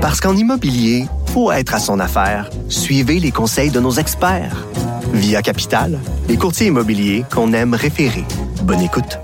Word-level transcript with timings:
Parce 0.00 0.18
qu'en 0.18 0.34
immobilier, 0.34 1.04
faut 1.26 1.52
être 1.52 1.74
à 1.74 1.78
son 1.78 2.00
affaire. 2.00 2.48
Suivez 2.70 3.20
les 3.20 3.32
conseils 3.32 3.70
de 3.70 3.80
nos 3.80 3.90
experts. 3.90 4.66
Via 5.12 5.42
Capital, 5.42 5.98
les 6.26 6.38
courtiers 6.38 6.68
immobiliers 6.68 7.26
qu'on 7.30 7.52
aime 7.52 7.74
référer. 7.74 8.24
Bonne 8.62 8.80
écoute. 8.80 9.18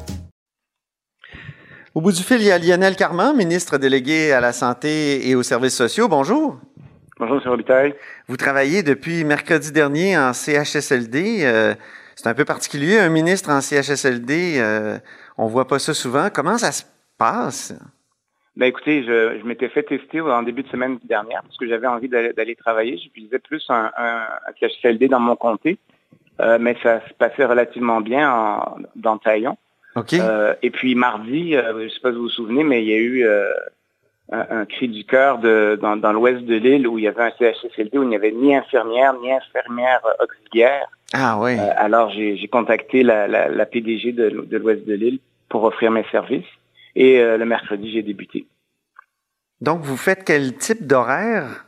Au 1.95 2.03
bout 2.03 2.13
du 2.13 2.23
fil, 2.23 2.43
il 2.43 2.49
y 2.49 2.53
a 2.53 2.59
Lionel 2.59 2.95
Carman, 2.95 3.35
ministre 3.35 3.79
délégué 3.79 4.33
à 4.33 4.41
la 4.43 4.53
Santé 4.53 5.27
et 5.27 5.35
aux 5.35 5.43
services 5.43 5.77
sociaux. 5.77 6.09
Bonjour. 6.09 6.61
Bonjour, 7.19 7.37
M. 7.37 7.49
Robitaille. 7.49 7.95
Vous 8.29 8.37
travaillez 8.37 8.83
depuis 8.83 9.25
mercredi 9.25 9.73
dernier 9.73 10.19
en 10.19 10.35
CHSLD. 10.35 11.39
Euh, 11.45 11.75
c'est 12.17 12.27
un 12.27 12.35
peu 12.35 12.45
particulier, 12.45 12.99
un 12.99 13.09
ministre 13.09 13.49
en 13.49 13.63
CHSLD. 13.63 14.57
Euh, 14.59 14.99
on 15.39 15.47
voit 15.47 15.67
pas 15.67 15.79
ça 15.79 15.95
souvent. 15.95 16.29
Comment 16.31 16.59
ça 16.59 16.71
se 16.71 16.83
passe? 17.17 17.73
Ben 18.57 18.67
écoutez, 18.67 19.05
je, 19.05 19.45
m'étais 19.45 19.69
fait 19.69 19.83
tester 19.83 20.21
en 20.23 20.43
début 20.43 20.63
de 20.63 20.69
semaine 20.69 20.99
dernière 21.05 21.43
parce 21.43 21.59
que 21.59 21.69
j'avais 21.69 21.87
envie 21.87 22.09
d'aller 22.09 22.57
travailler. 22.57 22.97
J'utilisais 22.97 23.39
plus 23.39 23.63
un, 23.69 23.91
un, 23.97 24.23
CHSLD 24.59 25.09
dans 25.09 25.21
mon 25.21 25.37
comté, 25.37 25.79
euh, 26.41 26.57
mais 26.59 26.75
ça 26.83 27.07
se 27.07 27.13
passait 27.15 27.45
relativement 27.45 28.01
bien 28.01 28.33
en, 28.33 28.77
dans 28.97 29.19
Taillon. 29.19 29.59
Euh, 30.15 30.55
et 30.63 30.71
puis 30.71 30.95
mardi, 30.95 31.55
euh, 31.55 31.81
je 31.81 31.85
ne 31.85 31.89
sais 31.89 32.01
pas 32.01 32.11
si 32.11 32.17
vous 32.17 32.23
vous 32.23 32.29
souvenez, 32.31 32.65
mais 32.65 32.83
il 32.83 32.89
y 32.89 32.95
a 32.95 32.99
eu 32.99 33.27
un, 34.33 34.65
cri 34.65 34.89
du 34.89 35.05
cœur 35.05 35.39
dans, 35.39 35.97
dans 35.99 36.13
l'ouest 36.15 36.43
de 36.43 36.55
l'île 36.55 36.89
où 36.89 36.99
il 36.99 37.05
y 37.05 37.09
avait 37.09 37.25
un 37.25 37.33
CHSLD 37.39 37.99
où 37.99 38.05
il 38.05 38.09
n'y 38.09 38.17
avait 38.17 38.33
ni 38.33 38.57
infirmière 38.57 39.15
ni 39.21 39.33
infirmière 39.33 40.01
auxiliaire. 40.23 40.89
Ah 41.13 41.39
oui. 41.39 41.57
alors 41.77 42.11
j'ai 42.11 42.49
contacté 42.49 43.03
la, 43.03 43.29
la, 43.29 43.67
PDG 43.67 44.13
de, 44.13 44.31
de 44.31 44.57
l'ouest 44.57 44.87
de 44.87 44.95
l'île 44.95 45.19
pour 45.51 45.63
offrir 45.65 45.91
mes 45.91 46.05
services. 46.11 46.47
Et 46.97 47.21
euh, 47.21 47.37
le 47.37 47.45
mercredi, 47.45 47.93
j'ai 47.93 48.03
débuté. 48.03 48.47
Donc, 49.61 49.81
vous 49.83 49.97
faites 49.97 50.25
quel 50.25 50.57
type 50.57 50.87
d'horaire? 50.87 51.67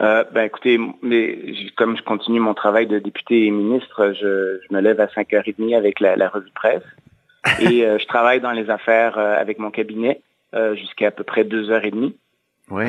Euh, 0.00 0.24
ben 0.32 0.42
écoutez, 0.42 0.80
mais 1.02 1.38
comme 1.76 1.96
je 1.96 2.02
continue 2.02 2.40
mon 2.40 2.54
travail 2.54 2.86
de 2.86 2.98
député 2.98 3.46
et 3.46 3.50
ministre, 3.50 4.12
je, 4.20 4.58
me 4.74 4.80
lève 4.80 5.00
à 5.00 5.06
5h30 5.06 5.76
avec 5.76 6.00
la, 6.00 6.28
revue 6.28 6.48
de 6.48 6.54
presse 6.54 6.82
et 7.60 7.86
euh, 7.86 7.98
je 7.98 8.06
travaille 8.06 8.40
dans 8.40 8.50
les 8.50 8.68
affaires 8.68 9.16
avec 9.18 9.58
mon 9.58 9.70
cabinet 9.70 10.20
jusqu'à 10.74 11.08
à 11.08 11.10
peu 11.12 11.24
près 11.24 11.44
2h30. 11.44 12.14
Oui. 12.70 12.84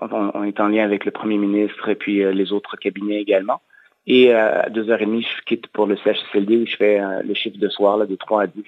On, 0.00 0.44
est 0.44 0.60
en 0.60 0.68
lien 0.68 0.84
avec 0.84 1.04
le 1.04 1.12
premier 1.12 1.38
ministre 1.38 1.88
et 1.88 1.94
puis 1.94 2.22
les 2.32 2.52
autres 2.52 2.76
cabinets 2.76 3.20
également. 3.20 3.62
Et 4.06 4.34
à 4.34 4.68
2h30, 4.68 5.22
je 5.22 5.42
quitte 5.44 5.66
pour 5.68 5.86
le 5.86 5.96
CHSLD 5.96 6.56
où 6.56 6.66
je 6.66 6.76
fais 6.76 7.00
le 7.22 7.34
chiffre 7.34 7.58
de 7.58 7.68
soir 7.68 7.96
là, 7.96 8.06
de 8.06 8.16
3 8.16 8.42
à 8.42 8.46
10. 8.48 8.62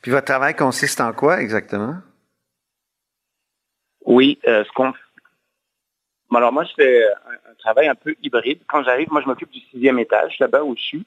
Puis 0.00 0.10
votre 0.10 0.24
travail 0.24 0.54
consiste 0.54 1.00
en 1.00 1.12
quoi 1.12 1.40
exactement? 1.40 1.96
Oui, 4.12 4.38
euh, 4.46 4.64
ce 4.64 4.72
qu'on 4.72 4.92
alors 6.34 6.50
moi, 6.50 6.64
je 6.64 6.72
fais 6.74 7.04
un, 7.04 7.54
travail 7.58 7.88
un 7.88 7.94
peu 7.94 8.14
hybride. 8.22 8.60
Quand 8.66 8.82
j'arrive, 8.82 9.12
moi, 9.12 9.20
je 9.20 9.26
m'occupe 9.26 9.50
du 9.50 9.60
sixième 9.70 9.98
étage, 9.98 10.38
là-bas 10.40 10.64
où 10.64 10.74
je 10.74 10.82
suis. 10.82 11.06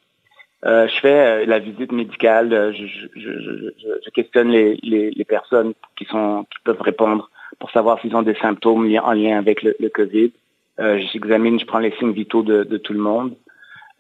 Euh, 0.65 0.87
je 0.87 0.99
fais 0.99 1.19
euh, 1.41 1.45
la 1.47 1.57
visite 1.57 1.91
médicale, 1.91 2.75
je, 2.75 4.09
questionne 4.11 4.51
les, 4.51 5.25
personnes 5.27 5.73
qui 5.97 6.05
sont 6.05 6.45
qui 6.51 6.59
peuvent 6.63 6.81
répondre 6.81 7.31
pour 7.57 7.71
savoir 7.71 7.99
s'ils 8.01 8.15
ont 8.15 8.21
des 8.21 8.35
symptômes 8.35 8.87
en 9.03 9.13
lien 9.13 9.39
avec 9.39 9.63
le, 9.63 9.89
COVID. 9.89 10.31
J'examine, 10.77 11.59
je 11.59 11.65
prends 11.65 11.79
les 11.79 11.91
signes 11.97 12.13
vitaux 12.13 12.43
de 12.43 12.77
tout 12.77 12.93
le 12.93 12.99
monde. 12.99 13.35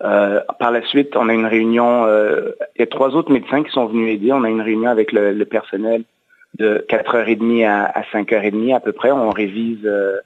Euh, 0.03 0.41
par 0.59 0.71
la 0.71 0.85
suite, 0.85 1.15
on 1.15 1.29
a 1.29 1.33
une 1.33 1.45
réunion, 1.45 2.05
euh, 2.05 2.51
il 2.75 2.79
y 2.79 2.83
a 2.83 2.87
trois 2.87 3.15
autres 3.15 3.31
médecins 3.31 3.63
qui 3.63 3.71
sont 3.71 3.85
venus 3.85 4.13
aider. 4.13 4.31
On 4.33 4.43
a 4.43 4.49
une 4.49 4.61
réunion 4.61 4.89
avec 4.89 5.11
le, 5.11 5.43
personnel 5.45 6.03
de 6.57 6.85
4h30 6.89 7.65
à, 7.65 7.85
à 7.85 8.01
5h30 8.03 8.75
à 8.75 8.79
peu 8.79 8.91
près. 8.91 9.11
On 9.11 9.29
révise 9.29 9.85
euh, 9.85 10.19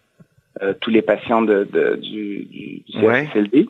tous 0.81 0.89
les 0.89 1.02
patients 1.02 1.41
de, 1.41 1.63
du, 2.02 2.45
du, 2.45 2.83
CSLD. 2.94 3.67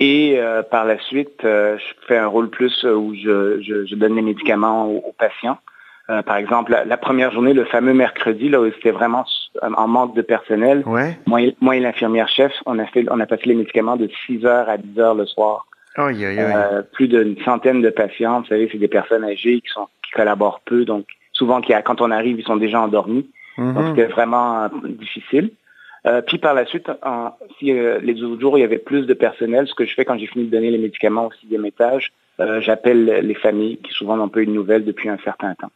Et 0.00 0.40
par 0.70 0.84
la 0.84 0.98
suite, 0.98 1.42
je 1.42 1.78
fais 2.08 2.18
un 2.18 2.26
rôle 2.26 2.50
plus 2.50 2.82
où 2.82 3.14
je, 3.14 3.94
donne 3.94 4.16
les 4.16 4.22
médicaments 4.22 4.90
aux 4.90 5.14
patients. 5.16 5.58
Euh, 6.10 6.22
par 6.22 6.36
exemple, 6.36 6.76
la, 6.84 6.96
première 6.96 7.30
journée, 7.30 7.54
le 7.54 7.64
fameux 7.64 7.94
mercredi, 7.94 8.48
là 8.48 8.60
où 8.60 8.70
c'était 8.72 8.90
vraiment 8.90 9.24
en 9.62 9.88
manque 9.88 10.14
de 10.16 10.22
personnel, 10.22 10.82
moi, 11.26 11.40
et, 11.76 11.80
l'infirmière 11.80 12.28
chef, 12.28 12.52
on 12.66 12.78
a, 12.78 12.86
fait, 12.86 13.06
on 13.10 13.20
a 13.20 13.26
passé 13.26 13.44
les 13.46 13.54
médicaments 13.54 13.96
de 13.96 14.08
6 14.26 14.44
heures 14.44 14.68
à 14.68 14.78
10 14.78 14.98
heures 14.98 15.14
le 15.14 15.26
soir. 15.26 15.66
Euh, 15.98 16.82
plus 16.92 17.06
d'une 17.06 17.36
centaine 17.44 17.82
de 17.82 17.90
patients, 17.90 18.40
vous 18.40 18.46
savez, 18.46 18.68
c'est 18.72 18.78
des 18.78 18.88
personnes 18.88 19.24
âgées 19.24 19.60
qui, 19.60 19.72
sont, 19.72 19.88
qui 20.04 20.10
collaborent 20.12 20.60
peu, 20.64 20.84
donc 20.84 21.06
souvent 21.32 21.60
quand 21.60 22.00
on 22.00 22.10
arrive, 22.10 22.38
ils 22.38 22.46
sont 22.46 22.56
déjà 22.56 22.80
endormis. 22.80 23.30
Mm-hmm. 23.58 23.74
Donc 23.74 23.84
c'était 23.88 24.12
vraiment 24.12 24.64
euh, 24.64 24.68
difficile. 24.84 25.50
puis 26.26 26.38
par 26.38 26.54
la 26.54 26.64
suite, 26.66 26.90
si 27.58 27.66
les 27.66 28.22
autres 28.22 28.40
jours 28.40 28.58
il 28.58 28.62
y 28.62 28.64
avait 28.64 28.78
plus 28.78 29.06
de 29.06 29.14
personnel, 29.14 29.66
ce 29.66 29.74
que 29.74 29.84
je 29.84 29.94
fais 29.94 30.04
quand 30.04 30.18
j'ai 30.18 30.26
fini 30.26 30.46
de 30.46 30.50
donner 30.50 30.70
les 30.70 30.78
médicaments 30.78 31.26
au 31.26 31.32
sixième 31.32 31.64
étage, 31.64 32.12
j'appelle 32.38 33.04
les 33.04 33.34
familles 33.34 33.78
qui 33.78 33.92
souvent 33.92 34.16
n'ont 34.16 34.28
pas 34.28 34.40
eu 34.40 34.46
de 34.46 34.50
nouvelles 34.50 34.84
depuis 34.84 35.08
un 35.08 35.18
certain 35.18 35.54
temps. 35.54 35.70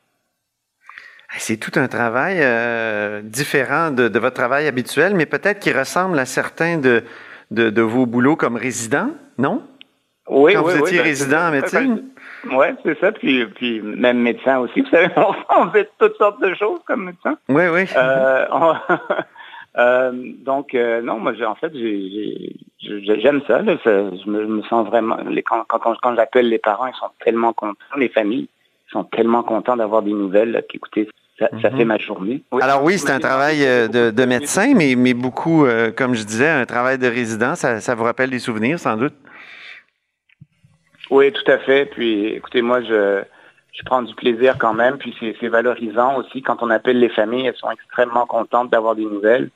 C'est 1.38 1.58
tout 1.58 1.72
un 1.78 1.88
travail 1.88 2.38
euh, 2.40 3.20
différent 3.22 3.90
de, 3.90 4.18
votre 4.18 4.34
travail 4.34 4.66
habituel, 4.66 5.14
mais 5.14 5.26
peut-être 5.26 5.58
qui 5.58 5.72
ressemble 5.72 6.18
à 6.18 6.24
certains 6.24 6.78
de, 6.78 7.02
de, 7.50 7.82
vos 7.82 8.06
boulots 8.06 8.36
comme 8.36 8.56
résident, 8.56 9.10
non? 9.38 9.62
Oui, 10.28 10.54
Quand 10.54 10.64
oui, 10.64 10.74
vous 10.74 10.86
étiez 10.86 10.98
ben, 10.98 11.04
résident 11.04 11.48
en 11.48 11.50
médecine? 11.50 12.04
Oui, 12.50 12.66
c'est 12.84 12.98
ça. 13.00 13.12
Puis, 13.12 13.46
puis 13.46 13.80
même 13.80 14.18
médecin 14.18 14.58
aussi. 14.58 14.80
Vous 14.80 14.90
savez, 14.90 15.08
on 15.56 15.70
fait 15.70 15.90
toutes 15.98 16.16
sortes 16.16 16.40
de 16.40 16.54
choses 16.54 16.80
comme 16.86 17.04
médecin. 17.04 17.36
Oui, 17.48 17.64
oui. 17.72 17.84
Euh, 17.96 18.46
euh, 19.78 20.12
donc, 20.44 20.74
non, 20.74 21.18
moi, 21.18 21.32
en 21.46 21.54
fait, 21.54 21.72
j'aime 21.74 23.40
ça, 23.46 23.62
Je, 23.64 24.30
me, 24.30 24.62
sens 24.62 24.86
vraiment... 24.86 25.16
quand, 25.44 25.64
quand, 25.68 25.96
quand 26.02 26.14
j'appelle 26.16 26.48
les 26.48 26.58
parents, 26.58 26.86
ils 26.86 26.94
sont 26.94 27.10
tellement 27.24 27.52
contents. 27.52 27.78
Les 27.96 28.08
familles 28.08 28.48
sont 28.90 29.04
tellement 29.04 29.42
contents 29.42 29.76
d'avoir 29.76 30.02
des 30.02 30.12
nouvelles 30.12 30.64
qu'écoutez, 30.68 31.08
ça, 31.38 31.48
ça, 31.60 31.70
fait 31.70 31.84
mhm. 31.84 31.88
ma 31.88 31.98
journée. 31.98 32.42
Alors 32.60 32.82
oui, 32.82 32.98
c'est 32.98 33.10
un 33.10 33.18
travail 33.18 33.58
euh, 33.62 33.88
de, 33.88 34.24
médecin, 34.24 34.72
mais, 34.74 34.94
mais 34.96 35.12
beaucoup, 35.12 35.66
euh, 35.66 35.90
comme 35.90 36.14
je 36.14 36.24
disais, 36.24 36.48
un 36.48 36.64
travail 36.64 36.98
de 36.98 37.06
résident. 37.06 37.54
Ça, 37.54 37.94
vous 37.94 38.04
rappelle 38.04 38.30
des 38.30 38.38
souvenirs, 38.38 38.78
sans 38.78 38.96
doute? 38.96 39.14
Oui, 41.10 41.32
tout 41.32 41.50
à 41.50 41.58
fait. 41.58 41.86
Puis 41.86 42.26
écoutez, 42.26 42.62
moi, 42.62 42.82
je, 42.82 43.22
je 43.72 43.82
prends 43.84 44.02
du 44.02 44.14
plaisir 44.14 44.56
quand 44.58 44.74
même. 44.74 44.98
Puis 44.98 45.14
c'est 45.20 45.48
valorisant 45.48 46.16
aussi. 46.16 46.42
Quand 46.42 46.62
on 46.62 46.70
appelle 46.70 46.98
les 46.98 47.08
familles, 47.08 47.46
elles 47.46 47.56
sont 47.56 47.70
extrêmement 47.70 48.26
contentes 48.26 48.70
d'avoir 48.70 48.94
des 48.94 49.04
nouvelles. 49.04 49.50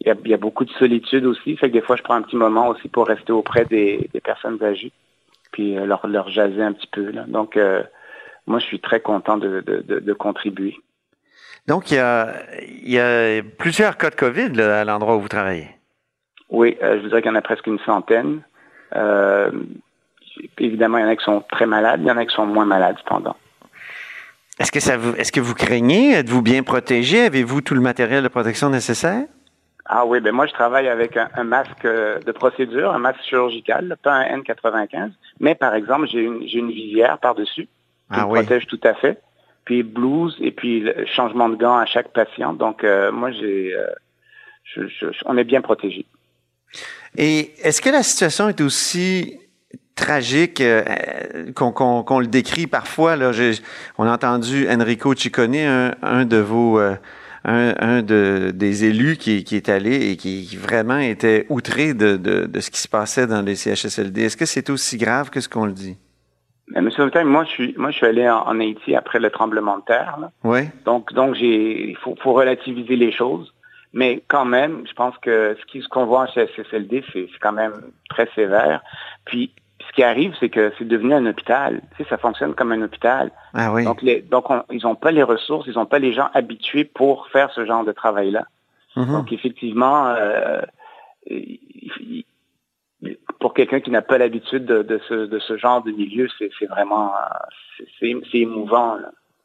Il 0.00 0.06
y, 0.06 0.10
a, 0.10 0.14
il 0.24 0.30
y, 0.30 0.34
a, 0.34 0.38
beaucoup 0.38 0.64
de 0.64 0.70
solitude 0.72 1.26
aussi. 1.26 1.56
Fait 1.56 1.68
que 1.68 1.72
des 1.72 1.80
fois, 1.80 1.96
je 1.96 2.02
prends 2.02 2.14
un 2.14 2.22
petit 2.22 2.36
moment 2.36 2.68
aussi 2.68 2.88
pour 2.88 3.08
rester 3.08 3.32
auprès 3.32 3.64
des, 3.64 4.08
des 4.12 4.20
personnes 4.20 4.62
âgées. 4.62 4.92
Puis 5.50 5.76
euh, 5.76 5.86
leur, 5.86 6.06
leur 6.06 6.28
jaser 6.28 6.62
un 6.62 6.72
petit 6.72 6.86
peu. 6.86 7.10
Là. 7.10 7.24
Donc, 7.26 7.58
moi, 8.46 8.60
je 8.60 8.64
suis 8.64 8.80
très 8.80 9.00
content 9.00 9.38
de, 9.38 9.60
de, 9.60 9.98
de 9.98 10.12
contribuer. 10.12 10.76
Donc, 11.66 11.90
il 11.90 11.96
y 11.96 11.98
a, 11.98 12.34
il 12.62 12.90
y 12.90 12.98
a 12.98 13.42
plusieurs 13.58 13.98
cas 13.98 14.08
de 14.08 14.14
COVID 14.14 14.60
à 14.60 14.84
l'endroit 14.84 15.16
où 15.16 15.20
vous 15.20 15.28
travaillez. 15.28 15.68
Oui, 16.48 16.78
euh, 16.82 17.00
je 17.02 17.08
dirais 17.08 17.20
qu'il 17.20 17.30
y 17.30 17.34
en 17.34 17.38
a 17.38 17.42
presque 17.42 17.66
une 17.66 17.78
centaine. 17.80 18.40
Euh, 18.96 19.50
évidemment, 20.58 20.98
il 20.98 21.02
y 21.02 21.04
en 21.04 21.08
a 21.08 21.16
qui 21.16 21.24
sont 21.24 21.42
très 21.50 21.66
malades, 21.66 22.00
il 22.02 22.06
y 22.06 22.10
en 22.10 22.16
a 22.16 22.24
qui 22.24 22.34
sont 22.34 22.46
moins 22.46 22.64
malades 22.64 22.96
cependant. 22.98 23.36
Est-ce 24.58 24.72
que, 24.72 24.80
ça 24.80 24.96
vous, 24.96 25.14
est-ce 25.14 25.30
que 25.30 25.40
vous 25.40 25.54
craignez? 25.54 26.14
Êtes-vous 26.14 26.42
bien 26.42 26.62
protégé? 26.62 27.20
Avez-vous 27.22 27.60
tout 27.60 27.74
le 27.74 27.80
matériel 27.80 28.22
de 28.24 28.28
protection 28.28 28.70
nécessaire? 28.70 29.24
Ah 29.90 30.04
oui, 30.04 30.20
ben 30.20 30.32
moi 30.32 30.46
je 30.46 30.52
travaille 30.52 30.88
avec 30.88 31.16
un, 31.16 31.44
masque 31.44 31.84
de 31.86 32.32
procédure, 32.32 32.92
un 32.92 32.98
masque 32.98 33.22
chirurgical, 33.22 33.96
pas 34.02 34.12
un 34.12 34.38
N95, 34.38 35.12
mais 35.40 35.54
par 35.54 35.74
exemple 35.74 36.06
j'ai 36.08 36.20
une, 36.20 36.46
j'ai 36.46 36.58
une 36.58 36.70
visière 36.70 37.16
par-dessus 37.18 37.62
qui 37.62 37.70
ah 38.10 38.26
me 38.26 38.34
protège 38.34 38.66
tout 38.66 38.80
à 38.84 38.92
fait 38.92 39.18
puis 39.68 39.82
blues 39.82 40.34
et 40.40 40.50
puis 40.50 40.80
le 40.80 41.04
changement 41.04 41.50
de 41.50 41.56
gants 41.56 41.76
à 41.76 41.84
chaque 41.84 42.10
patient. 42.14 42.54
Donc, 42.54 42.84
euh, 42.84 43.12
moi, 43.12 43.30
j'ai, 43.32 43.74
euh, 43.74 44.88
on 45.26 45.36
est 45.36 45.44
bien 45.44 45.60
protégé. 45.60 46.06
Et 47.18 47.52
est-ce 47.62 47.82
que 47.82 47.90
la 47.90 48.02
situation 48.02 48.48
est 48.48 48.62
aussi 48.62 49.38
tragique 49.98 50.60
euh, 50.60 50.82
qu'on 51.54 52.20
le 52.20 52.26
décrit 52.26 52.66
parfois? 52.66 53.16
Là, 53.16 53.32
on 53.98 54.04
a 54.04 54.12
entendu 54.12 54.66
Enrico 54.68 55.14
Ciccone, 55.14 55.94
un, 56.02 56.24
de 56.24 56.38
vos... 56.38 56.80
Un, 57.44 58.02
de, 58.02 58.50
des 58.52 58.84
élus 58.84 59.16
qui, 59.16 59.46
est 59.52 59.68
allé 59.70 60.10
et 60.10 60.16
qui, 60.16 60.54
vraiment 60.56 60.98
était 60.98 61.46
outré 61.48 61.94
de, 61.94 62.16
de, 62.16 62.60
ce 62.60 62.70
qui 62.70 62.80
se 62.80 62.88
passait 62.88 63.26
dans 63.26 63.40
les 63.40 63.54
CHSLD. 63.54 64.24
Est-ce 64.24 64.36
que 64.36 64.44
c'est 64.44 64.68
aussi 64.68 64.98
grave 64.98 65.30
que 65.30 65.40
ce 65.40 65.48
qu'on 65.48 65.64
le 65.64 65.72
dit? 65.72 65.96
Monsieur 66.76 67.04
Houtin, 67.04 67.24
moi 67.24 67.44
je 67.44 67.50
suis 67.50 67.74
moi 67.78 67.90
je 67.90 67.96
suis 67.96 68.06
allé 68.06 68.28
en, 68.28 68.60
Haïti 68.60 68.94
après 68.94 69.18
le 69.18 69.30
tremblement 69.30 69.78
de 69.78 69.84
terre. 69.84 70.18
Oui. 70.44 70.60
Donc 70.84 71.12
donc 71.14 71.34
j'ai 71.34 71.90
il 71.90 71.96
faut, 71.96 72.14
faut, 72.22 72.32
relativiser 72.32 72.96
les 72.96 73.10
choses, 73.10 73.52
mais 73.92 74.22
quand 74.28 74.44
même, 74.44 74.84
je 74.86 74.92
pense 74.92 75.16
que 75.18 75.56
ce 75.72 75.88
qu'on 75.88 76.06
voit 76.06 76.22
en 76.22 76.26
CSSLD, 76.26 77.04
c'est 77.12 77.28
quand 77.40 77.52
même 77.52 77.72
très 78.10 78.28
sévère. 78.34 78.82
Puis 79.24 79.52
ce 79.88 79.92
qui 79.92 80.02
arrive, 80.02 80.34
c'est 80.38 80.48
que 80.48 80.72
c'est 80.78 80.86
devenu 80.86 81.14
un 81.14 81.26
hôpital. 81.26 81.80
Tu 81.96 82.02
sais, 82.02 82.10
ça 82.10 82.18
fonctionne 82.18 82.54
comme 82.54 82.72
un 82.72 82.82
hôpital. 82.82 83.30
Ah 83.54 83.72
oui. 83.72 83.84
Donc, 83.84 84.02
les, 84.02 84.20
donc 84.20 84.44
ils 84.70 84.82
n'ont 84.82 84.94
pas 84.94 85.10
les 85.10 85.22
ressources, 85.22 85.66
ils 85.66 85.74
n'ont 85.74 85.86
pas 85.86 85.98
les 85.98 86.12
gens 86.12 86.28
habitués 86.34 86.84
pour 86.84 87.28
faire 87.28 87.50
ce 87.52 87.64
genre 87.64 87.84
de 87.84 87.92
travail-là. 87.92 88.46
Mhm. 88.96 89.12
Donc 89.12 89.32
effectivement, 89.32 90.14
pour 93.40 93.54
quelqu'un 93.54 93.80
qui 93.80 93.90
n'a 93.90 94.02
pas 94.02 94.18
l'habitude 94.18 94.64
de, 94.64 95.00
ce, 95.08 95.56
genre 95.56 95.82
de 95.82 95.92
milieu, 95.92 96.28
c'est 96.38 96.66
vraiment 96.66 97.12
c'est 98.00 98.16
émouvant 98.34 98.96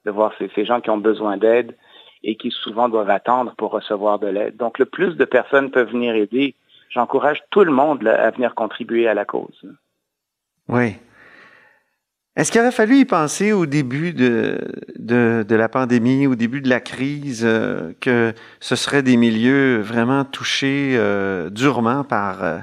de 0.06 0.12
voir 0.12 0.34
ces, 0.38 0.66
gens 0.66 0.82
qui 0.82 0.90
ont 0.90 0.98
besoin 0.98 1.38
d'aide 1.38 1.76
et 2.24 2.36
qui 2.36 2.52
souvent 2.52 2.90
doivent 2.90 3.10
attendre 3.10 3.54
pour 3.56 3.72
recevoir 3.72 4.20
de 4.20 4.28
l'aide. 4.28 4.58
Donc 4.58 4.80
le 4.80 4.86
plus 4.86 5.16
de 5.16 5.26
personnes 5.26 5.72
peuvent 5.72 5.92
venir 5.92 6.16
aider, 6.16 6.56
j'encourage 6.90 7.44
tout 7.52 7.64
le 7.64 7.72
monde 7.72 8.08
à 8.08 8.32
venir 8.32 8.56
contribuer 8.56 9.08
à 9.08 9.14
la 9.14 9.26
cause. 9.26 9.62
Oui. 10.68 10.96
Est-ce 12.36 12.52
qu'il 12.52 12.62
aurait 12.62 12.72
fallu 12.72 12.98
y 12.98 13.06
penser 13.06 13.52
au 13.52 13.68
début 13.68 14.12
de, 14.12 14.58
de, 14.98 15.56
la 15.56 15.70
pandémie, 15.70 16.26
au 16.26 16.34
début 16.34 16.62
de 16.62 16.70
la 16.70 16.80
crise, 16.80 17.44
euh, 17.46 17.94
que 18.02 18.34
ce 18.60 18.76
serait 18.76 19.04
des 19.04 19.18
milieux 19.18 19.82
vraiment 19.82 20.26
touchés 20.26 20.96
euh, 20.98 21.52
durement 21.52 22.04
par, 22.04 22.44
euh, 22.44 22.58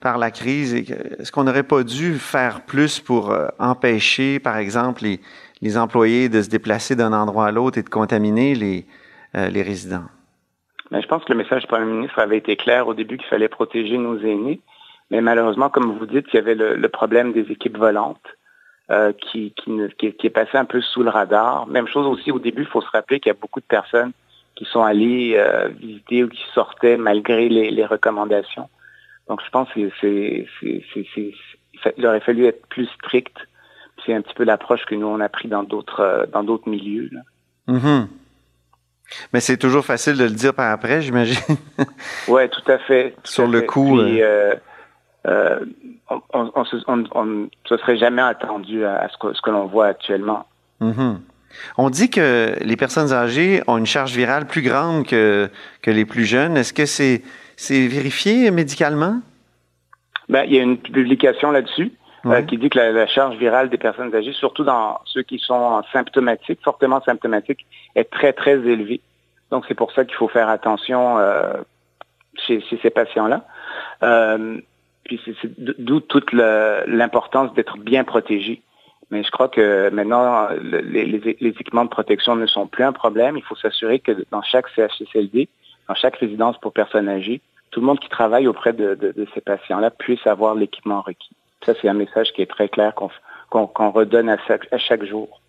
par 0.00 0.16
la 0.16 0.30
crise? 0.30 0.74
Est-ce 0.74 1.32
qu'on 1.32 1.42
n'aurait 1.42 1.64
pas 1.64 1.82
dû 1.82 2.18
faire 2.18 2.60
plus 2.60 3.00
pour 3.00 3.36
empêcher, 3.58 4.38
par 4.38 4.58
exemple, 4.58 5.02
les, 5.02 5.20
les, 5.60 5.76
employés 5.76 6.28
de 6.28 6.40
se 6.40 6.48
déplacer 6.48 6.94
d'un 6.94 7.12
endroit 7.12 7.46
à 7.46 7.50
l'autre 7.50 7.78
et 7.78 7.82
de 7.82 7.88
contaminer 7.88 8.54
les, 8.54 8.86
les 9.34 9.62
résidents? 9.62 10.04
Ben, 10.92 11.00
je 11.00 11.08
pense 11.08 11.24
que 11.24 11.32
le 11.32 11.38
message 11.38 11.62
du 11.62 11.66
Premier 11.66 11.86
ministre 11.86 12.20
avait 12.20 12.38
été 12.38 12.54
clair 12.54 12.86
au 12.86 12.94
début 12.94 13.16
qu'il 13.16 13.26
fallait 13.26 13.48
protéger 13.48 13.98
nos 13.98 14.20
aînés. 14.20 14.60
Mais 15.10 15.20
malheureusement, 15.20 15.68
comme 15.68 15.96
vous 15.98 16.06
dites, 16.06 16.26
il 16.32 16.36
y 16.36 16.38
avait 16.38 16.54
le 16.54 16.88
problème 16.88 17.32
des 17.32 17.50
équipes 17.52 17.76
volantes. 17.76 18.26
Euh, 18.90 19.14
qui, 19.14 19.54
qui, 19.56 19.72
qui, 19.96 20.26
est 20.26 20.30
passé 20.30 20.58
un 20.58 20.66
peu 20.66 20.82
sous 20.82 21.02
le 21.02 21.08
radar. 21.08 21.66
Même 21.66 21.88
chose 21.88 22.06
aussi 22.06 22.30
au 22.30 22.38
début, 22.38 22.64
il 22.64 22.68
faut 22.68 22.82
se 22.82 22.90
rappeler 22.90 23.18
qu'il 23.18 23.30
y 23.30 23.34
a 23.34 23.38
beaucoup 23.40 23.60
de 23.60 23.64
personnes 23.64 24.12
qui 24.56 24.66
sont 24.66 24.82
allées 24.82 25.36
euh, 25.38 25.68
visiter 25.68 26.22
ou 26.22 26.28
qui 26.28 26.44
sortaient 26.52 26.98
malgré 26.98 27.48
les, 27.48 27.70
les 27.70 27.86
recommandations. 27.86 28.68
Donc 29.26 29.40
je 29.42 29.48
pense 29.48 29.70
que 29.72 29.90
c'est, 30.02 30.46
il 31.96 32.06
aurait 32.06 32.20
fallu 32.20 32.44
être 32.44 32.66
plus 32.66 32.86
strict. 32.88 33.34
C'est 34.04 34.12
un 34.12 34.20
petit 34.20 34.34
peu 34.34 34.44
l'approche 34.44 34.84
que 34.84 34.94
nous 34.94 35.06
on 35.06 35.20
a 35.20 35.30
pris 35.30 35.48
dans 35.48 35.62
d'autres 35.62 36.00
euh, 36.00 36.26
dans 36.26 36.44
d'autres 36.44 36.68
milieux. 36.68 37.08
Mm-hmm. 37.68 38.06
Mais 39.32 39.40
c'est 39.40 39.56
toujours 39.56 39.86
facile 39.86 40.18
de 40.18 40.24
le 40.24 40.30
dire 40.30 40.52
par 40.52 40.70
après, 40.70 41.00
j'imagine. 41.00 41.56
ouais, 42.28 42.50
tout 42.50 42.70
à 42.70 42.76
fait. 42.76 43.14
Sur 43.24 43.46
le 43.46 43.62
coup. 43.62 43.98
Euh, 43.98 44.54
on, 45.26 46.44
ne 46.44 47.46
se 47.66 47.76
serait 47.76 47.96
jamais 47.96 48.22
attendu 48.22 48.84
à, 48.84 49.08
ce 49.08 49.40
que, 49.40 49.50
l'on 49.50 49.66
voit 49.66 49.86
actuellement. 49.86 50.46
Mm-hmm. 50.80 51.16
On 51.78 51.90
dit 51.90 52.10
que 52.10 52.56
les 52.60 52.76
personnes 52.76 53.12
âgées 53.12 53.62
ont 53.66 53.78
une 53.78 53.86
charge 53.86 54.12
virale 54.12 54.46
plus 54.46 54.62
grande 54.62 55.06
que, 55.06 55.48
que 55.82 55.90
les 55.90 56.04
plus 56.04 56.24
jeunes. 56.24 56.56
Est-ce 56.56 56.72
que 56.72 56.86
c'est 56.86 57.22
vérifié 57.88 58.50
médicalement? 58.50 59.20
Ben, 60.28 60.44
il 60.46 60.54
y 60.54 60.58
a 60.58 60.62
une 60.62 60.78
publication 60.78 61.50
là-dessus 61.50 61.92
euh, 62.26 62.42
qui 62.42 62.56
dit 62.56 62.70
que 62.70 62.78
la, 62.78 63.06
charge 63.06 63.36
virale 63.36 63.68
des 63.68 63.76
personnes 63.76 64.14
âgées, 64.14 64.32
surtout 64.32 64.64
dans 64.64 64.98
ceux 65.04 65.22
qui 65.22 65.38
sont 65.38 65.82
symptomatiques, 65.92 66.60
fortement 66.62 67.02
symptomatiques, 67.02 67.66
est 67.94 68.10
très, 68.10 68.32
très 68.32 68.54
élevée. 68.54 69.00
Donc, 69.50 69.64
c'est 69.68 69.74
pour 69.74 69.92
ça 69.92 70.04
qu'il 70.04 70.14
faut 70.14 70.28
faire 70.28 70.48
attention 70.48 71.18
euh, 71.18 71.52
chez, 72.46 72.64
ces 72.80 72.90
patients-là. 72.90 73.44
Puis 75.04 75.20
c'est 75.24 75.50
d'où 75.58 76.00
toute 76.00 76.32
l'importance 76.32 77.52
d'être 77.54 77.76
bien 77.78 78.04
protégé. 78.04 78.62
Mais 79.10 79.22
je 79.22 79.30
crois 79.30 79.48
que 79.48 79.90
maintenant, 79.90 80.48
les, 80.62 81.20
équipements 81.40 81.84
de 81.84 81.90
protection 81.90 82.36
ne 82.36 82.46
sont 82.46 82.66
plus 82.66 82.84
un 82.84 82.92
problème. 82.92 83.36
Il 83.36 83.42
faut 83.42 83.56
s'assurer 83.56 83.98
que 83.98 84.24
dans 84.30 84.42
chaque 84.42 84.66
CHSLD, 84.74 85.48
dans 85.88 85.94
chaque 85.94 86.16
résidence 86.16 86.58
pour 86.58 86.72
personnes 86.72 87.08
âgées, 87.08 87.40
tout 87.70 87.80
le 87.80 87.86
monde 87.86 88.00
qui 88.00 88.08
travaille 88.08 88.46
auprès 88.46 88.72
de, 88.72 89.26
ces 89.34 89.40
patients-là 89.40 89.90
puisse 89.90 90.26
avoir 90.26 90.54
l'équipement 90.54 91.02
requis. 91.02 91.36
Ça, 91.66 91.74
c'est 91.80 91.88
un 91.88 91.94
message 91.94 92.32
qui 92.32 92.42
est 92.42 92.50
très 92.50 92.68
clair 92.68 92.94
qu'on 92.94 93.90
redonne 93.90 94.28
à 94.30 94.78
chaque 94.78 95.04
jour. 95.04 95.40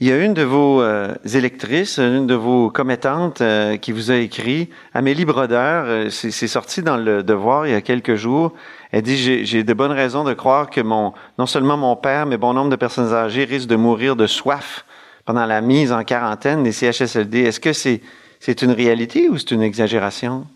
Il 0.00 0.08
y 0.08 0.12
a 0.12 0.24
une 0.24 0.34
de 0.34 0.42
vos 0.42 0.80
euh, 0.82 1.14
électrices, 1.34 1.98
une 1.98 2.26
de 2.26 2.34
vos 2.34 2.70
commettantes 2.70 3.40
euh, 3.40 3.76
qui 3.76 3.92
vous 3.92 4.10
a 4.10 4.16
écrit, 4.16 4.70
Amélie 4.94 5.24
Brodeur, 5.24 5.84
euh, 5.86 6.08
c'est 6.10 6.46
sorti 6.46 6.82
dans 6.82 6.96
le 6.96 7.22
Devoir 7.22 7.66
il 7.66 7.72
y 7.72 7.74
a 7.74 7.80
quelques 7.80 8.14
jours. 8.14 8.54
Elle 8.92 9.02
dit 9.02 9.44
j'ai 9.44 9.62
de 9.62 9.74
bonnes 9.74 9.92
raisons 9.92 10.24
de 10.24 10.32
croire 10.32 10.70
que 10.70 10.80
mon 10.80 11.12
non 11.38 11.46
seulement 11.46 11.76
mon 11.76 11.96
père, 11.96 12.26
mais 12.26 12.36
bon 12.36 12.54
nombre 12.54 12.70
de 12.70 12.76
personnes 12.76 13.12
âgées 13.12 13.44
risquent 13.44 13.68
de 13.68 13.76
mourir 13.76 14.16
de 14.16 14.26
soif 14.26 14.84
pendant 15.26 15.46
la 15.46 15.60
mise 15.60 15.92
en 15.92 16.02
quarantaine 16.02 16.62
des 16.62 16.72
CHSLD. 16.72 17.42
Est-ce 17.42 17.60
que 17.60 17.72
c'est 17.72 18.00
c'est 18.40 18.62
une 18.62 18.72
réalité 18.72 19.28
ou 19.28 19.36
c'est 19.36 19.50
une 19.50 19.62
exagération? 19.62 20.46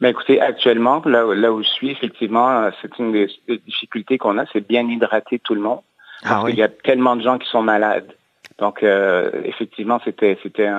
Ben 0.00 0.08
écoutez, 0.08 0.40
actuellement, 0.40 1.02
là, 1.04 1.34
là 1.34 1.52
où 1.52 1.62
je 1.62 1.68
suis, 1.68 1.90
effectivement, 1.90 2.70
c'est 2.82 2.98
une 2.98 3.12
des, 3.12 3.28
difficultés 3.66 4.18
qu'on 4.18 4.38
a, 4.38 4.44
c'est 4.52 4.66
bien 4.66 4.86
hydrater 4.88 5.38
tout 5.38 5.54
le 5.54 5.60
monde. 5.60 5.80
Ah 6.22 6.28
parce 6.28 6.46
qu'il 6.46 6.58
y 6.58 6.62
a 6.62 6.68
tellement 6.68 7.16
de 7.16 7.22
gens 7.22 7.38
qui 7.38 7.48
sont 7.48 7.62
malades. 7.62 8.12
Donc, 8.58 8.82
euh, 8.82 9.30
effectivement, 9.44 10.00
c'était, 10.04 10.38
c'était 10.42 10.70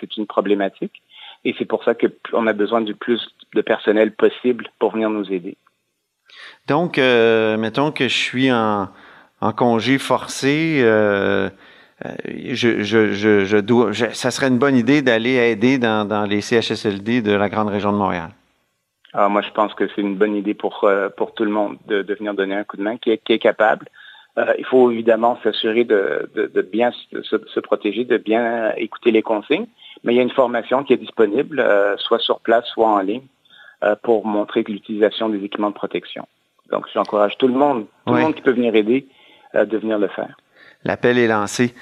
c'est 0.00 0.16
une 0.16 0.26
problématique. 0.26 1.02
Et 1.44 1.54
c'est 1.58 1.64
pour 1.64 1.84
ça 1.84 1.94
qu'on 1.94 2.46
a 2.46 2.52
besoin 2.52 2.80
du 2.80 2.94
plus 2.94 3.28
de 3.54 3.60
personnel 3.60 4.12
possible 4.12 4.68
pour 4.78 4.92
venir 4.92 5.10
nous 5.10 5.30
aider. 5.30 5.56
Donc, 6.68 6.96
euh, 6.96 7.56
mettons 7.58 7.92
que 7.92 8.08
je 8.08 8.16
suis 8.16 8.50
en, 8.50 8.88
en 9.40 9.52
congé 9.52 9.98
forcé, 9.98 10.80
euh, 10.82 11.50
je, 12.26 12.82
je, 12.82 13.12
je, 13.12 13.44
je, 13.44 13.56
dois, 13.58 13.92
ça 13.92 14.30
serait 14.30 14.48
une 14.48 14.58
bonne 14.58 14.76
idée 14.76 15.02
d'aller 15.02 15.34
aider 15.34 15.76
dans, 15.76 16.08
dans, 16.08 16.24
les 16.24 16.40
CHSLD 16.40 17.20
de 17.20 17.32
la 17.32 17.48
grande 17.50 17.68
région 17.68 17.92
de 17.92 17.98
Montréal? 17.98 18.30
Alors, 19.12 19.26
ah, 19.26 19.28
moi, 19.28 19.42
je 19.42 19.50
pense 19.50 19.74
que 19.74 19.86
c'est 19.88 20.00
une 20.00 20.16
bonne 20.16 20.34
idée 20.34 20.54
pour, 20.54 20.88
pour 21.16 21.34
tout 21.34 21.44
le 21.44 21.50
monde 21.50 21.76
de, 21.86 22.02
de 22.02 22.14
venir 22.14 22.34
donner 22.34 22.54
un 22.54 22.64
coup 22.64 22.78
de 22.78 22.82
main, 22.82 22.96
qui 22.96 23.10
est, 23.10 23.18
qui 23.18 23.34
est 23.34 23.38
capable. 23.38 23.86
Euh, 24.36 24.52
il 24.58 24.64
faut 24.64 24.90
évidemment 24.90 25.38
s'assurer 25.44 25.84
de, 25.84 26.28
bien 26.72 26.90
se, 27.12 27.60
protéger, 27.60 28.04
de 28.04 28.16
bien 28.16 28.72
écouter 28.76 29.10
les 29.10 29.22
consignes. 29.22 29.66
Mais 30.02 30.12
il 30.12 30.16
y 30.16 30.18
a 30.18 30.22
une 30.22 30.30
formation 30.30 30.82
qui 30.82 30.92
est 30.92 30.98
disponible, 30.98 31.60
euh, 31.60 31.96
soit 31.98 32.18
sur 32.18 32.40
place, 32.40 32.64
soit 32.66 32.88
en 32.88 32.98
ligne, 32.98 33.22
euh, 33.84 33.94
pour 34.02 34.26
montrer 34.26 34.64
l'utilisation 34.66 35.28
des 35.28 35.38
équipements 35.38 35.70
de 35.70 35.74
protection. 35.74 36.26
Donc, 36.70 36.86
j'encourage 36.92 37.38
tout 37.38 37.46
le 37.46 37.54
monde, 37.54 37.86
tout 38.06 38.14
le 38.14 38.20
monde 38.20 38.34
qui 38.34 38.42
peut 38.42 38.52
venir 38.52 38.74
aider, 38.74 39.06
de 39.54 39.78
venir 39.78 39.98
le 39.98 40.08
faire. 40.08 40.36
L'appel 40.82 41.18
est 41.18 41.28
lancé. 41.28 41.74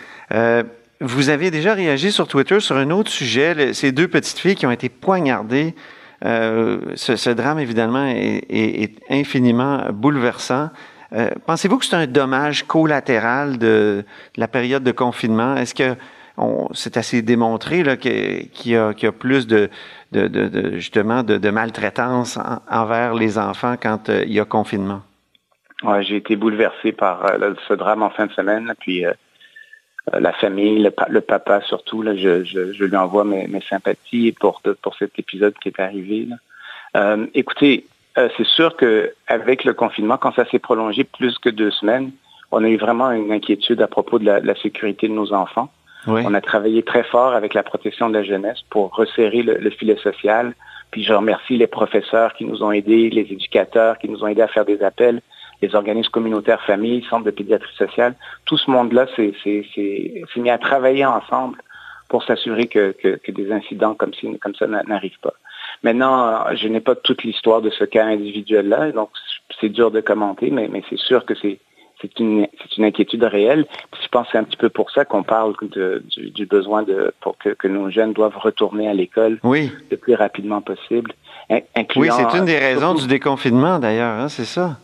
vous 1.00 1.28
avez 1.31 1.50
déjà 1.50 1.72
réagi 1.72 2.10
sur 2.10 2.26
Twitter 2.26 2.60
sur 2.60 2.76
un 2.76 2.90
autre 2.90 3.10
sujet, 3.10 3.72
ces 3.72 3.93
deux 3.93 4.08
petites 4.08 4.38
filles 4.38 4.56
qui 4.56 4.66
ont 4.66 4.72
été 4.72 4.88
poignardées. 4.88 5.75
Ce, 6.20 7.31
drame, 7.31 7.60
évidemment, 7.60 8.06
est 8.06 8.93
infiniment 9.08 9.86
bouleversant. 9.93 10.70
Euh, 11.14 11.31
pensez-vous 11.46 11.78
que 11.78 11.84
c'est 11.84 11.96
un 11.96 12.06
dommage 12.06 12.64
collatéral 12.64 13.58
de, 13.58 14.04
la 14.36 14.48
période 14.48 14.82
de 14.82 14.92
confinement? 14.92 15.56
Est-ce 15.56 15.74
que 15.74 15.96
c'est 16.72 16.96
assez 16.96 17.20
démontré 17.20 17.98
qu'il 17.98 18.72
y, 18.72 18.76
a 18.76 19.12
plus 19.12 19.46
de, 19.46 19.69
justement 20.74 21.22
de, 21.22 21.50
maltraitance 21.50 22.38
envers 22.70 23.14
les 23.14 23.38
enfants 23.38 23.76
quand 23.81 24.08
euh, 24.08 24.22
il 24.26 24.32
y 24.32 24.40
a 24.40 24.44
confinement? 24.44 25.02
Ouais, 25.82 26.02
j'ai 26.02 26.16
été 26.16 26.36
bouleversé 26.36 26.92
par 26.92 27.26
euh, 27.26 27.54
ce 27.69 27.74
drame 27.74 28.02
en 28.02 28.10
fin 28.10 28.26
de 28.26 28.32
semaine. 28.32 28.72
Puis 28.81 29.04
la 30.12 30.32
famille, 30.32 30.88
le, 31.08 31.20
papa 31.20 31.60
surtout, 31.62 32.02
je, 32.02 32.84
lui 32.84 32.96
envoie 32.96 33.24
mes, 33.24 33.62
sympathies 33.69 34.32
pour, 34.32 34.62
pour 34.81 34.96
cet 34.96 35.19
épisode 35.19 35.54
qui 35.62 35.69
est 35.69 35.81
arrivé. 35.81 36.28
écoutez, 37.34 37.84
euh, 38.19 38.28
c'est 38.36 38.46
sûr 38.46 38.76
qu'avec 38.76 39.64
le 39.64 39.72
confinement, 39.72 40.19
quand 40.19 40.34
ça 40.34 40.44
s'est 40.50 40.58
prolongé 40.58 41.04
plus 41.04 41.38
que 41.38 41.48
deux 41.48 41.70
semaines, 41.70 42.12
on 42.50 42.62
a 42.62 42.69
eu 42.69 42.76
vraiment 42.76 43.10
une 43.10 43.32
inquiétude 43.32 43.81
à 43.81 43.86
propos 43.86 44.19
de 44.19 44.26
la, 44.26 44.54
sécurité 44.56 45.08
de 45.08 45.14
nos 45.14 45.32
enfants. 45.32 45.70
On 46.06 46.34
a 46.34 46.40
travaillé 46.40 46.82
très 46.82 47.04
fort 47.04 47.32
avec 47.32 47.54
la 47.54 47.62
protection 47.62 48.08
de 48.08 48.14
la 48.14 48.24
jeunesse 48.24 48.58
pour 48.70 48.94
resserrer 48.94 49.42
le, 49.42 49.70
filet 49.70 49.96
social. 49.96 50.52
Puis 50.90 51.04
je 51.04 51.12
remercie 51.12 51.56
les 51.56 51.69
professeurs 51.69 52.34
qui 52.34 52.44
nous 52.44 52.62
ont 52.62 52.72
aidés, 52.72 53.08
les 53.08 53.22
éducateurs 53.22 53.96
qui 53.98 54.08
nous 54.08 54.22
ont 54.22 54.26
aidés 54.26 54.42
à 54.42 54.48
faire 54.48 54.66
des 54.66 54.82
appels, 54.82 55.22
les 55.62 55.74
organismes 55.74 56.10
communautaires 56.10 56.60
familles, 56.62 57.06
centres 57.08 57.24
de 57.24 57.31
pédiatrie 57.31 57.74
sociale. 57.76 58.14
Tout 58.44 58.58
ce 58.58 58.70
monde-là 58.70 59.06
s'est 59.16 59.32
mis 60.36 60.50
à 60.50 60.58
travailler 60.58 61.06
ensemble 61.06 61.56
pour 62.08 62.24
s'assurer 62.24 62.66
que, 62.66 62.94
des 63.28 63.52
incidents 63.52 63.94
comme, 63.94 64.12
comme 64.40 64.54
ça 64.56 64.66
n'arrivent 64.66 65.20
pas. 65.22 65.32
Maintenant, 65.82 66.55
je 66.55 66.69
n'ai 66.69 66.81
pas 66.81 66.94
toute 66.94 67.24
l'histoire 67.24 67.60
de 67.60 67.70
ce 67.70 67.84
cas 67.84 68.06
individuel-là, 68.06 68.93
donc 68.93 69.10
c'est 69.60 69.69
dur 69.69 69.91
de 69.91 70.01
commenter, 70.01 70.51
mais, 70.51 70.70
c'est 70.89 70.98
sûr 70.98 71.24
que 71.24 71.34
c'est 71.34 71.58
une, 72.19 72.46
inquiétude 72.79 73.24
réelle. 73.24 73.67
je 74.03 74.08
pense 74.08 74.27
que 74.27 74.32
c'est 74.32 74.39
un 74.39 74.44
petit 74.44 74.56
peu 74.56 74.69
pour 74.69 74.91
ça 74.91 75.05
qu'on 75.05 75.22
parle 75.22 75.55
du, 76.17 76.46
besoin 76.46 76.82
de 76.82 77.12
pour 77.20 77.36
que, 77.39 77.69
nos 77.69 77.91
jeunes 77.91 78.12
doivent 78.12 78.36
retourner 78.36 78.89
à 78.89 78.94
l'école 78.94 79.39
le 79.43 79.96
plus 79.96 80.15
rapidement 80.15 80.60
possible. 80.60 81.12
oui, 81.51 82.08
c'est 82.10 82.39
une 82.39 82.44
des 82.44 82.58
raisons 82.58 82.94
du 82.94 83.06
déconfinement 83.06 83.79
d'ailleurs, 83.79 84.20
hein, 84.20 84.29
c'est 84.29 84.44
ça. 84.44 84.79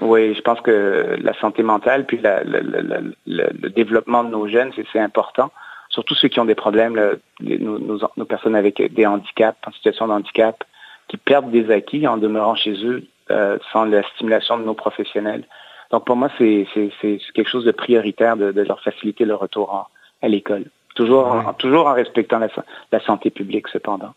Oui, 0.00 0.34
je 0.34 0.40
pense 0.40 0.60
que 0.62 1.16
la 1.20 1.34
santé 1.34 1.62
mentale 1.62 2.06
puis 2.06 2.20
le, 2.22 3.68
développement 3.68 4.24
de 4.24 4.30
nos 4.30 4.48
jeunes, 4.48 4.72
c'est 4.92 4.98
important 4.98 5.50
surtout 6.00 6.14
ceux 6.14 6.28
qui 6.28 6.40
ont 6.40 6.46
des 6.46 6.54
problèmes, 6.54 6.98
nos, 7.40 8.24
personnes 8.24 8.54
avec 8.54 8.80
des 8.94 9.06
handicaps, 9.06 9.58
en 9.66 9.72
situation 9.72 10.08
de 10.08 10.12
handicap, 10.12 10.64
qui 11.08 11.18
perdent 11.18 11.50
des 11.50 11.70
acquis 11.70 12.06
en 12.06 12.16
demeurant 12.16 12.54
chez 12.54 12.72
eux 12.84 13.04
sans 13.72 13.84
la 13.84 14.02
stimulation 14.14 14.58
de 14.58 14.64
nos 14.64 14.74
professionnels. 14.74 15.44
Donc 15.90 16.06
pour 16.06 16.16
moi, 16.16 16.30
c'est 16.38 16.66
quelque 17.34 17.48
chose 17.50 17.64
de 17.64 17.72
prioritaire 17.72 18.36
de, 18.36 18.62
leur 18.62 18.80
faciliter 18.80 19.26
le 19.26 19.34
retour 19.34 19.90
à 20.22 20.28
l'école. 20.28 20.64
Toujours, 20.94 21.26
en, 21.26 21.52
toujours 21.52 21.86
en 21.86 21.94
respectant 21.94 22.38
la, 22.38 23.00
santé 23.00 23.30
publique, 23.30 23.68
cependant. 23.68 24.14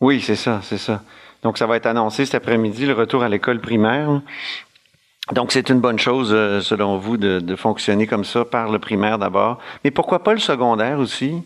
Oui, 0.00 0.20
c'est 0.20 0.34
ça, 0.36 0.60
c'est 0.62 0.78
ça. 0.78 1.02
Donc, 1.42 1.58
ça 1.58 1.66
va 1.66 1.76
être 1.76 1.86
annoncé 1.86 2.26
cet 2.26 2.34
après-midi, 2.34 2.86
le 2.86 2.92
retour 2.92 3.22
à 3.22 3.28
l'école 3.28 3.60
primaire. 3.60 4.20
Donc, 5.32 5.52
c'est 5.52 5.68
une 5.70 5.80
bonne 5.80 5.98
chose, 5.98 6.32
euh, 6.32 6.60
selon 6.60 6.96
vous, 6.96 7.16
de, 7.16 7.56
fonctionner 7.56 8.06
comme 8.06 8.24
ça 8.24 8.44
par 8.44 8.70
le 8.70 8.78
primaire 8.78 9.18
d'abord. 9.18 9.58
Mais 9.84 9.90
pourquoi 9.90 10.22
pas 10.22 10.32
le 10.32 10.38
secondaire 10.38 10.98
aussi? 10.98 11.42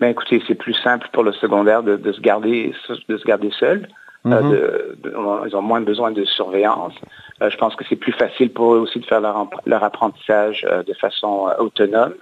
Ben, 0.00 0.08
écoutez, 0.08 0.42
c'est 0.46 0.54
plus 0.54 0.74
simple 0.74 1.08
pour 1.12 1.22
le 1.22 1.32
secondaire 1.32 1.82
de, 1.82 2.12
se, 2.12 2.20
garder, 2.20 2.74
de 3.08 3.16
se 3.16 3.24
garder 3.24 3.50
seul. 3.58 3.88
Euh, 4.26 4.94
mm-hmm. 5.02 5.48
ils 5.48 5.56
ont 5.56 5.62
moins 5.62 5.80
besoin 5.80 6.12
de 6.12 6.24
surveillance. 6.24 6.94
Euh, 7.42 7.50
je 7.50 7.56
pense 7.56 7.74
que 7.74 7.84
c'est 7.88 7.96
plus 7.96 8.12
facile 8.12 8.52
pour 8.52 8.74
eux 8.74 8.78
aussi 8.78 9.00
de 9.00 9.06
faire 9.06 9.20
leur, 9.20 9.48
leur 9.66 9.82
apprentissage 9.82 10.66
de 10.86 10.94
façon 10.94 11.48
autonome. 11.58 12.14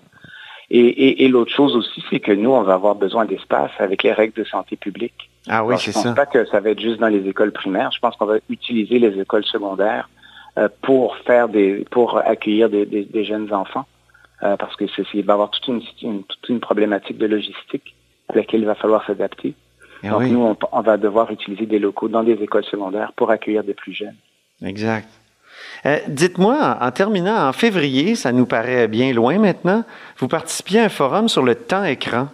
Et, 0.73 1.27
l'autre 1.29 1.53
chose 1.53 1.75
aussi, 1.75 2.03
c'est 2.11 2.21
que 2.21 2.31
nous, 2.31 2.51
on 2.51 2.63
va 2.63 2.75
avoir 2.75 2.95
besoin 2.95 3.25
d'espace 3.25 3.73
avec 3.81 4.05
les 4.05 4.13
règles 4.13 4.35
de 4.35 4.45
santé 4.45 4.77
publique. 4.77 5.29
Ah 5.49 5.65
oui, 5.65 5.75
c'est 5.79 5.91
ça. 5.91 6.01
Je 6.01 6.05
pense 6.07 6.15
pas 6.15 6.27
que 6.27 6.45
ça 6.47 6.61
va 6.61 6.71
être 6.71 6.81
juste 6.81 7.01
dans 7.01 7.09
les 7.09 7.29
écoles 7.29 7.51
primaires. 7.51 7.91
Je 7.91 7.99
pense 7.99 8.15
qu'on 8.17 8.27
va 8.27 8.37
utiliser 8.49 9.01
les 9.01 9.21
écoles 9.21 9.45
secondaires 9.45 10.09
pour 10.83 11.17
faire 11.19 11.49
des, 11.49 11.87
pour 11.91 12.19
accueillir 12.19 12.69
des, 12.69 13.25
jeunes 13.25 13.53
enfants, 13.53 13.87
euh, 14.43 14.57
parce 14.57 14.77
que 14.77 14.85
il 15.15 15.25
va 15.25 15.33
y 15.33 15.35
avoir 15.35 15.51
toute 15.51 15.69
une, 15.69 16.23
toute 16.25 16.49
une 16.49 16.61
problématique 16.61 17.19
de 17.19 17.27
logistique 17.27 17.95
à 18.29 18.37
laquelle 18.37 18.61
il 18.61 18.67
va 18.67 18.75
falloir 18.75 19.05
s'adapter. 19.07 19.55
Eh 20.03 20.09
Donc 20.09 20.23
nous, 20.23 20.57
on 20.73 20.81
va 20.81 20.97
devoir 20.97 21.31
utiliser 21.31 21.67
des 21.67 21.79
locaux 21.79 22.09
dans 22.09 22.23
des 22.23 22.43
écoles 22.43 22.65
secondaires 22.65 23.13
pour 23.15 23.31
accueillir 23.31 23.65
des 23.65 23.75
plus 23.75 23.93
jeunes. 23.93 24.17
Exact. 24.65 25.09
Euh, 25.87 25.99
dites-moi, 26.09 26.79
en 26.81 26.91
terminant, 26.91 27.49
en 27.49 27.53
février, 27.53 28.15
ça 28.15 28.33
nous 28.33 28.47
paraît 28.47 28.89
bien 28.89 29.13
loin 29.13 29.39
maintenant, 29.39 29.85
vous 30.19 30.29
participiez 30.29 30.81
à 30.81 30.85
un 30.85 30.89
forum 30.89 31.29
sur 31.29 31.43
le 31.43 31.55
temps 31.55 31.85
écran, 31.85 32.29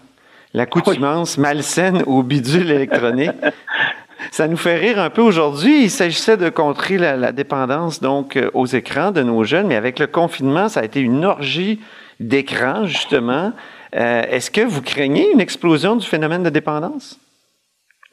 l'accoutumance 0.55 1.39
malsaine 1.39 2.03
au 2.07 2.23
bidule 2.23 2.71
électronique. 2.71 3.31
ça 4.31 4.49
nous 4.49 4.57
fait 4.57 4.77
rire 4.77 4.99
un 4.99 5.11
peu 5.11 5.23
aujourd'hui. 5.23 5.85
Il 5.85 5.91
s'agissait 5.91 6.37
de 6.37 6.49
contrer 6.49 6.99
la, 6.99 7.33
dépendance 7.33 8.01
donc 8.01 8.37
euh, 8.37 8.51
aux 8.55 8.67
écrans 8.67 9.11
de 9.11 9.23
nos 9.23 9.45
jeunes, 9.45 9.67
mais 9.67 9.77
avec 9.77 9.99
le 9.99 10.07
confinement, 10.07 10.69
ça 10.69 10.81
a 10.81 10.85
été 10.85 11.01
une 11.01 11.25
orgie 11.25 11.81
d'écrans, 12.21 12.87
justement. 12.87 13.53
Euh, 13.95 14.23
est-ce 14.31 14.51
que 14.51 14.61
vous 14.61 14.83
craignez 14.83 15.31
une 15.33 15.41
explosion 15.41 15.97
du 15.97 16.07
phénomène 16.07 16.43
de 16.43 16.51
dépendance? 16.51 17.19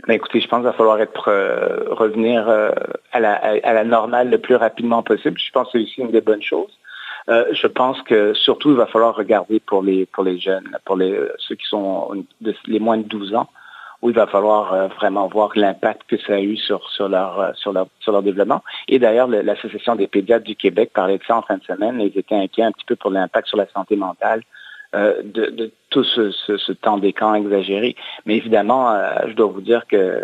Ben, 0.08 0.16
écoutez, 0.16 0.42
je 0.42 0.48
pense 0.48 0.60
qu'il 0.60 0.66
va 0.66 0.74
falloir 0.74 1.00
être 1.00 1.30
euh, 1.30 1.86
revenir 1.92 2.48
à, 3.12 3.20
la, 3.20 3.84
normale 3.84 4.30
le 4.30 4.38
plus 4.38 4.56
rapidement 4.56 5.02
possible. 5.02 5.40
Je 5.40 5.52
pense 5.52 5.68
que 5.68 5.78
c'est 5.78 5.84
aussi 5.84 6.02
une 6.02 6.12
des 6.12 6.22
bonnes 6.22 6.44
choses. 6.44 6.78
Je 7.28 7.68
pense 7.68 8.02
que 8.02 8.34
surtout, 8.34 8.72
il 8.72 8.76
va 8.76 8.86
falloir 8.86 9.16
regarder 9.16 9.62
pour 9.62 9.82
les 9.82 10.06
pour 10.08 10.26
les 10.26 10.40
jeunes, 10.40 10.78
pour 10.84 10.98
les 10.98 11.18
ceux 11.38 11.56
qui 11.56 11.66
sont 11.68 12.26
les 12.68 12.80
moins 12.80 12.98
de 12.98 13.04
12 13.04 13.34
ans, 13.36 13.48
où 14.04 14.10
il 14.12 14.16
va 14.16 14.28
falloir 14.28 14.90
vraiment 14.90 15.28
voir 15.28 15.50
l'impact 15.56 16.04
que 16.08 16.18
ça 16.18 16.36
a 16.36 16.40
eu 16.40 16.58
sur 16.58 16.88
sur 16.92 17.10
leur 17.10 17.56
sur 17.56 17.74
leur 17.74 17.88
sur 18.00 18.12
leur 18.12 18.22
développement. 18.22 18.62
Et 18.88 19.00
d'ailleurs, 19.00 19.28
l'association 19.28 19.96
des 19.96 20.08
pédiatres 20.08 20.46
du 20.46 20.56
Québec 20.56 20.92
parlait 20.94 21.18
de 21.18 21.24
ça 21.24 21.38
en 21.38 21.42
fin 21.42 21.58
de 21.58 21.64
semaine. 21.64 22.00
Ils 22.00 22.16
étaient 22.16 22.36
inquiets 22.36 22.64
un 22.64 22.72
petit 22.72 22.86
peu 22.86 22.96
pour 22.96 23.10
l'impact 23.10 23.48
sur 23.48 23.58
la 23.58 23.68
santé 23.74 23.96
mentale 23.96 24.44
euh, 24.96 25.24
de, 25.24 25.72
tout 25.90 26.04
ce, 26.04 26.72
temps 26.74 27.00
d'écran 27.00 27.34
exagéré. 27.34 27.96
Mais 28.28 28.38
évidemment, 28.38 28.92
euh, 28.92 29.10
je 29.28 29.34
dois 29.34 29.48
vous 29.48 29.62
dire 29.62 29.88
que 29.88 30.24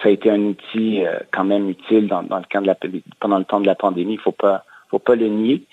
ça 0.00 0.08
a 0.08 0.12
été 0.12 0.30
un 0.30 0.40
outil 0.42 1.04
euh, 1.04 1.18
quand 1.32 1.42
même 1.42 1.68
utile 1.68 2.06
dans, 2.06 2.20
le 2.20 2.46
cadre 2.48 2.62
de 2.62 2.68
la, 2.68 3.00
pendant 3.18 3.38
le 3.38 3.44
temps 3.44 3.58
de 3.58 3.66
la 3.66 3.74
pandémie. 3.74 4.12
Il 4.12 4.20
faut 4.20 4.30
pas, 4.30 4.64
faut 4.92 5.00
pas 5.00 5.16
le 5.16 5.26
nier. 5.26 5.64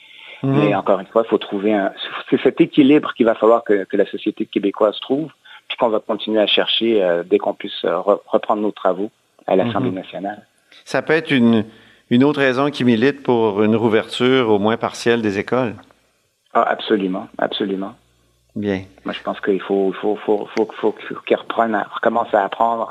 Mmh. 0.42 0.52
Mais 0.52 0.74
encore 0.74 1.00
une 1.00 1.06
fois, 1.06 1.22
il 1.26 1.30
faut 1.30 1.38
trouver 1.38 1.76
un. 1.76 1.94
C'est 2.32 2.42
cet 2.42 2.60
équilibre 2.60 3.14
qu'il 3.14 3.28
va 3.28 3.36
falloir 3.36 3.64
que, 3.64 3.86
la 3.92 4.06
société 4.08 4.48
québécoise 4.48 5.00
trouve, 5.00 5.32
qu'on 5.78 5.90
va 5.90 6.00
continuer 6.00 6.42
à 6.42 6.48
chercher 6.48 7.22
dès 7.26 7.38
qu'on 7.38 7.54
puisse 7.54 7.84
reprendre 7.84 8.62
nos 8.62 8.72
travaux 8.72 9.12
à 9.46 9.56
l'Assemblée 9.56 9.92
mmh. 9.92 9.96
nationale. 9.96 10.46
Ça 10.86 11.02
peut 11.02 11.14
être 11.14 11.32
une, 11.32 11.66
une 12.10 12.24
autre 12.24 12.40
raison 12.40 12.70
qui 12.70 12.84
milite 12.84 13.24
pour 13.24 13.64
une 13.64 13.76
rouverture 13.76 14.50
au 14.50 14.60
moins 14.60 14.78
partielle 14.78 15.22
des 15.22 15.40
écoles? 15.40 15.76
Ah, 16.54 16.64
absolument, 16.64 17.28
absolument. 17.38 17.96
Bien. 18.56 18.84
Moi, 19.06 19.14
je 19.14 19.22
pense 19.22 19.40
qu'il 19.42 19.62
faut, 19.62 19.94
faut, 20.02 20.18
faut, 20.26 20.50
faut, 20.56 20.68
faut 20.80 20.96
qu'ils 21.26 21.38
reprennent, 21.38 21.86
recommencent 21.94 22.34
à 22.34 22.44
apprendre, 22.44 22.88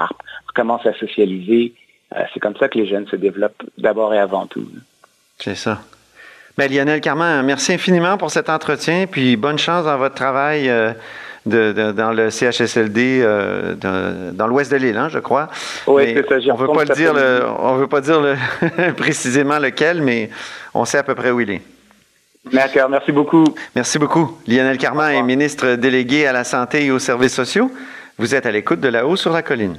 recommencent 0.47 0.87
à 0.87 0.95
socialiser. 0.95 1.75
Euh, 2.15 2.23
c'est 2.33 2.41
comme 2.41 2.57
ça 2.57 2.69
que 2.69 2.79
les 2.79 2.87
jeunes 2.87 3.09
se 3.09 3.17
développent 3.17 3.65
d'abord 3.77 4.15
et 4.15 4.19
avant 4.19 4.47
tout. 4.47 4.65
C'est 5.39 5.57
ça. 5.57 5.81
Bien, 6.57 6.69
Lionel 6.69 7.01
Carman, 7.01 7.45
merci 7.45 7.75
infiniment 7.75 8.17
pour 8.17 8.31
cet 8.31 8.49
entretien, 8.49 9.07
puis 9.07 9.37
bonne 9.37 9.59
chance 9.59 9.85
dans 9.85 9.99
votre 9.99 10.15
travail 10.15 10.71
euh, 10.71 10.93
de, 11.47 11.93
dans 11.93 12.13
le 12.13 12.31
CHSLD 12.31 13.21
euh, 13.23 13.75
dans 14.33 14.47
l'ouest 14.47 14.71
de 14.71 14.77
l'île, 14.77 14.97
hein, 14.97 15.09
je 15.09 15.19
crois. 15.19 15.49
Oui, 15.87 16.15
c'est 16.15 16.29
ça. 16.29 16.53
On 16.53 16.55
ne 16.55 16.67
veut 16.67 16.73
pas 16.73 16.95
dire, 16.95 17.15
on 17.61 17.77
veut 17.77 17.87
pas 17.87 18.01
dire 18.01 18.21
précisément 18.97 19.59
lequel, 19.59 20.03
mais 20.03 20.31
on 20.75 20.85
sait 20.85 20.99
à 20.99 21.03
peu 21.03 21.15
près 21.15 21.31
où 21.31 21.41
il 21.41 21.51
est. 21.51 21.63
D'accord, 22.53 22.89
merci 22.89 23.11
beaucoup. 23.11 23.45
Merci 23.75 23.99
beaucoup. 23.99 24.39
Lionel 24.47 24.79
Carman 24.79 25.13
est 25.13 25.23
ministre 25.23 25.75
délégué 25.75 26.27
à 26.27 26.33
la 26.33 26.45
santé 26.45 26.85
et 26.85 26.91
aux 26.91 27.01
services 27.01 27.35
sociaux. 27.35 27.73
Vous 28.19 28.35
êtes 28.35 28.47
à 28.47 28.53
l'écoute 28.53 28.81
de 28.81 28.89
là-haut 28.89 29.17
sur 29.17 29.33
la 29.33 29.43
colline. 29.43 29.77